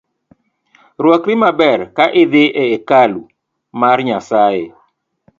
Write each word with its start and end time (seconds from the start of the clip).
Rwakri 1.01 1.35
maber 1.41 1.79
ka 1.95 2.05
idhii 2.23 2.53
e 2.75 2.77
kalu 2.89 3.21
mar 3.79 3.97
Nyasae 4.07 4.65